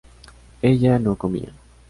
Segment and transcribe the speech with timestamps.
[0.63, 1.53] ella no comía